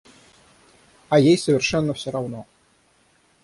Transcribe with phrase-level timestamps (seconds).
[1.09, 2.47] А ей совершенно всё равно.